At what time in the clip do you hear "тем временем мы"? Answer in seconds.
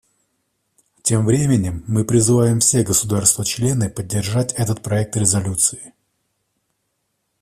1.03-2.05